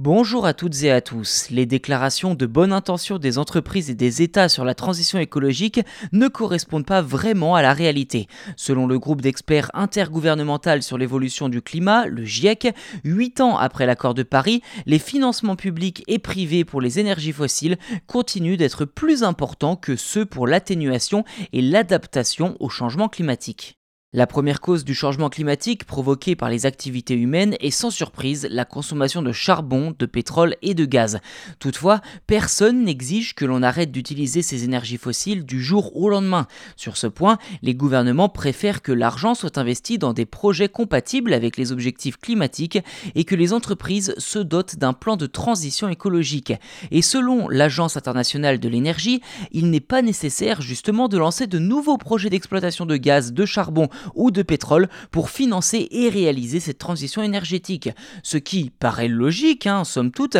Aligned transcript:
Bonjour 0.00 0.46
à 0.46 0.54
toutes 0.54 0.84
et 0.84 0.92
à 0.92 1.00
tous. 1.00 1.50
Les 1.50 1.66
déclarations 1.66 2.36
de 2.36 2.46
bonne 2.46 2.72
intention 2.72 3.18
des 3.18 3.36
entreprises 3.36 3.90
et 3.90 3.96
des 3.96 4.22
États 4.22 4.48
sur 4.48 4.64
la 4.64 4.76
transition 4.76 5.18
écologique 5.18 5.80
ne 6.12 6.28
correspondent 6.28 6.86
pas 6.86 7.02
vraiment 7.02 7.56
à 7.56 7.62
la 7.62 7.72
réalité. 7.72 8.28
Selon 8.54 8.86
le 8.86 9.00
groupe 9.00 9.22
d'experts 9.22 9.72
intergouvernemental 9.74 10.84
sur 10.84 10.98
l'évolution 10.98 11.48
du 11.48 11.62
climat, 11.62 12.06
le 12.06 12.24
GIEC, 12.24 12.72
huit 13.02 13.40
ans 13.40 13.56
après 13.56 13.86
l'accord 13.86 14.14
de 14.14 14.22
Paris, 14.22 14.62
les 14.86 15.00
financements 15.00 15.56
publics 15.56 16.04
et 16.06 16.20
privés 16.20 16.64
pour 16.64 16.80
les 16.80 17.00
énergies 17.00 17.32
fossiles 17.32 17.76
continuent 18.06 18.56
d'être 18.56 18.84
plus 18.84 19.24
importants 19.24 19.74
que 19.74 19.96
ceux 19.96 20.24
pour 20.24 20.46
l'atténuation 20.46 21.24
et 21.52 21.60
l'adaptation 21.60 22.56
au 22.60 22.68
changement 22.68 23.08
climatique. 23.08 23.77
La 24.14 24.26
première 24.26 24.62
cause 24.62 24.86
du 24.86 24.94
changement 24.94 25.28
climatique 25.28 25.84
provoqué 25.84 26.34
par 26.34 26.48
les 26.48 26.64
activités 26.64 27.12
humaines 27.12 27.56
est 27.60 27.70
sans 27.70 27.90
surprise 27.90 28.48
la 28.50 28.64
consommation 28.64 29.20
de 29.20 29.32
charbon, 29.32 29.94
de 29.98 30.06
pétrole 30.06 30.56
et 30.62 30.72
de 30.72 30.86
gaz. 30.86 31.18
Toutefois, 31.58 32.00
personne 32.26 32.84
n'exige 32.84 33.34
que 33.34 33.44
l'on 33.44 33.62
arrête 33.62 33.92
d'utiliser 33.92 34.40
ces 34.40 34.64
énergies 34.64 34.96
fossiles 34.96 35.44
du 35.44 35.62
jour 35.62 35.94
au 35.94 36.08
lendemain. 36.08 36.46
Sur 36.74 36.96
ce 36.96 37.06
point, 37.06 37.36
les 37.60 37.74
gouvernements 37.74 38.30
préfèrent 38.30 38.80
que 38.80 38.92
l'argent 38.92 39.34
soit 39.34 39.58
investi 39.58 39.98
dans 39.98 40.14
des 40.14 40.24
projets 40.24 40.70
compatibles 40.70 41.34
avec 41.34 41.58
les 41.58 41.70
objectifs 41.70 42.16
climatiques 42.16 42.78
et 43.14 43.24
que 43.24 43.34
les 43.34 43.52
entreprises 43.52 44.14
se 44.16 44.38
dotent 44.38 44.76
d'un 44.76 44.94
plan 44.94 45.16
de 45.16 45.26
transition 45.26 45.86
écologique. 45.90 46.54
Et 46.90 47.02
selon 47.02 47.50
l'Agence 47.50 47.98
internationale 47.98 48.58
de 48.58 48.70
l'énergie, 48.70 49.20
il 49.52 49.68
n'est 49.68 49.80
pas 49.80 50.00
nécessaire 50.00 50.62
justement 50.62 51.08
de 51.08 51.18
lancer 51.18 51.46
de 51.46 51.58
nouveaux 51.58 51.98
projets 51.98 52.30
d'exploitation 52.30 52.86
de 52.86 52.96
gaz, 52.96 53.34
de 53.34 53.44
charbon 53.44 53.90
ou 54.14 54.30
de 54.30 54.42
pétrole 54.42 54.88
pour 55.10 55.30
financer 55.30 55.88
et 55.90 56.08
réaliser 56.08 56.60
cette 56.60 56.78
transition 56.78 57.22
énergétique. 57.22 57.90
Ce 58.22 58.36
qui 58.36 58.70
paraît 58.70 59.08
logique, 59.08 59.66
hein, 59.66 59.84
somme 59.84 60.10
toute, 60.10 60.36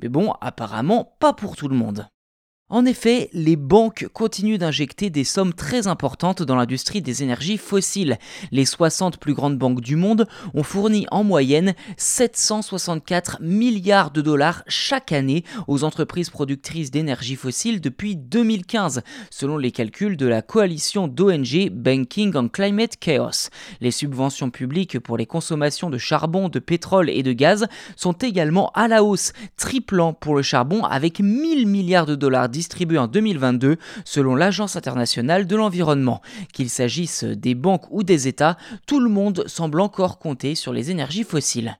mais 0.00 0.08
bon, 0.08 0.32
apparemment 0.40 1.16
pas 1.18 1.32
pour 1.32 1.56
tout 1.56 1.68
le 1.68 1.76
monde. 1.76 2.06
En 2.68 2.86
effet, 2.86 3.28
les 3.34 3.56
banques 3.56 4.08
continuent 4.14 4.56
d'injecter 4.56 5.10
des 5.10 5.24
sommes 5.24 5.52
très 5.52 5.88
importantes 5.88 6.42
dans 6.42 6.56
l'industrie 6.56 7.02
des 7.02 7.22
énergies 7.22 7.58
fossiles. 7.58 8.16
Les 8.50 8.64
60 8.64 9.18
plus 9.18 9.34
grandes 9.34 9.58
banques 9.58 9.82
du 9.82 9.94
monde 9.94 10.26
ont 10.54 10.62
fourni 10.62 11.06
en 11.10 11.22
moyenne 11.22 11.74
764 11.98 13.42
milliards 13.42 14.10
de 14.10 14.22
dollars 14.22 14.62
chaque 14.68 15.12
année 15.12 15.44
aux 15.68 15.84
entreprises 15.84 16.30
productrices 16.30 16.90
d'énergie 16.90 17.36
fossile 17.36 17.82
depuis 17.82 18.16
2015, 18.16 19.02
selon 19.28 19.58
les 19.58 19.70
calculs 19.70 20.16
de 20.16 20.26
la 20.26 20.40
coalition 20.40 21.08
d'ONG 21.08 21.68
Banking 21.70 22.32
on 22.36 22.48
Climate 22.48 22.96
Chaos. 22.96 23.50
Les 23.82 23.90
subventions 23.90 24.48
publiques 24.48 24.98
pour 24.98 25.18
les 25.18 25.26
consommations 25.26 25.90
de 25.90 25.98
charbon, 25.98 26.48
de 26.48 26.58
pétrole 26.58 27.10
et 27.10 27.22
de 27.22 27.34
gaz 27.34 27.66
sont 27.96 28.12
également 28.12 28.70
à 28.70 28.88
la 28.88 29.04
hausse, 29.04 29.34
triplant 29.58 30.14
pour 30.14 30.34
le 30.34 30.42
charbon 30.42 30.84
avec 30.84 31.20
1000 31.20 31.66
milliards 31.66 32.06
de 32.06 32.14
dollars 32.14 32.48
distribué 32.62 32.96
en 32.96 33.08
2022 33.08 33.76
selon 34.04 34.36
l'Agence 34.36 34.76
internationale 34.76 35.48
de 35.48 35.56
l'environnement. 35.56 36.22
Qu'il 36.52 36.70
s'agisse 36.70 37.24
des 37.24 37.56
banques 37.56 37.90
ou 37.90 38.04
des 38.04 38.28
États, 38.28 38.56
tout 38.86 39.00
le 39.00 39.10
monde 39.10 39.42
semble 39.48 39.80
encore 39.80 40.20
compter 40.20 40.54
sur 40.54 40.72
les 40.72 40.92
énergies 40.92 41.24
fossiles. 41.24 41.76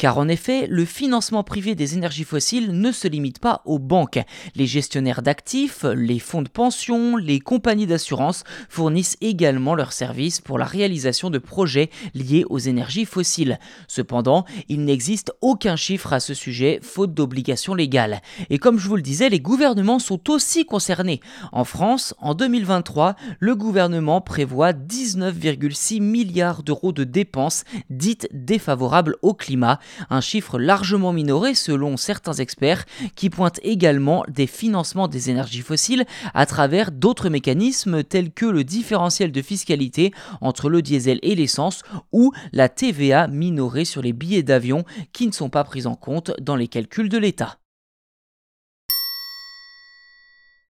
Car 0.00 0.16
en 0.16 0.28
effet, 0.28 0.66
le 0.66 0.86
financement 0.86 1.44
privé 1.44 1.74
des 1.74 1.92
énergies 1.92 2.24
fossiles 2.24 2.72
ne 2.72 2.90
se 2.90 3.06
limite 3.06 3.38
pas 3.38 3.60
aux 3.66 3.78
banques. 3.78 4.18
Les 4.56 4.66
gestionnaires 4.66 5.20
d'actifs, 5.20 5.84
les 5.94 6.18
fonds 6.18 6.40
de 6.40 6.48
pension, 6.48 7.18
les 7.18 7.38
compagnies 7.38 7.86
d'assurance 7.86 8.44
fournissent 8.70 9.18
également 9.20 9.74
leurs 9.74 9.92
services 9.92 10.40
pour 10.40 10.58
la 10.58 10.64
réalisation 10.64 11.28
de 11.28 11.36
projets 11.36 11.90
liés 12.14 12.46
aux 12.48 12.58
énergies 12.58 13.04
fossiles. 13.04 13.58
Cependant, 13.88 14.46
il 14.70 14.86
n'existe 14.86 15.34
aucun 15.42 15.76
chiffre 15.76 16.14
à 16.14 16.20
ce 16.20 16.32
sujet, 16.32 16.80
faute 16.82 17.12
d'obligations 17.12 17.74
légales. 17.74 18.22
Et 18.48 18.56
comme 18.56 18.78
je 18.78 18.88
vous 18.88 18.96
le 18.96 19.02
disais, 19.02 19.28
les 19.28 19.40
gouvernements 19.40 19.98
sont 19.98 20.30
aussi 20.30 20.64
concernés. 20.64 21.20
En 21.52 21.64
France, 21.64 22.14
en 22.20 22.32
2023, 22.32 23.16
le 23.38 23.54
gouvernement 23.54 24.22
prévoit 24.22 24.72
19,6 24.72 26.00
milliards 26.00 26.62
d'euros 26.62 26.92
de 26.92 27.04
dépenses 27.04 27.64
dites 27.90 28.30
défavorables 28.32 29.16
au 29.20 29.34
climat 29.34 29.78
un 30.10 30.20
chiffre 30.20 30.58
largement 30.58 31.12
minoré 31.12 31.54
selon 31.54 31.96
certains 31.96 32.34
experts 32.34 32.84
qui 33.14 33.30
pointent 33.30 33.60
également 33.62 34.24
des 34.28 34.46
financements 34.46 35.08
des 35.08 35.30
énergies 35.30 35.62
fossiles 35.62 36.04
à 36.34 36.46
travers 36.46 36.90
d'autres 36.90 37.28
mécanismes 37.28 38.02
tels 38.04 38.32
que 38.32 38.46
le 38.46 38.64
différentiel 38.64 39.32
de 39.32 39.42
fiscalité 39.42 40.12
entre 40.40 40.68
le 40.68 40.82
diesel 40.82 41.18
et 41.22 41.34
l'essence 41.34 41.82
ou 42.12 42.32
la 42.52 42.68
TVA 42.68 43.28
minorée 43.28 43.84
sur 43.84 44.02
les 44.02 44.12
billets 44.12 44.42
d'avion 44.42 44.84
qui 45.12 45.26
ne 45.26 45.32
sont 45.32 45.50
pas 45.50 45.64
pris 45.64 45.86
en 45.86 45.94
compte 45.94 46.32
dans 46.40 46.56
les 46.56 46.68
calculs 46.68 47.08
de 47.08 47.18
l'État. 47.18 47.59